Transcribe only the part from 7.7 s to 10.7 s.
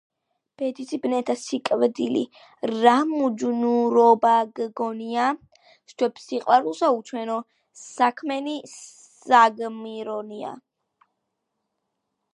საქმენი საგმირონია.